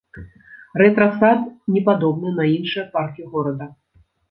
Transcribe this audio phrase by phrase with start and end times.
[0.81, 1.39] Рэтра-сад
[1.75, 3.73] не падобны на іншыя паркі горада.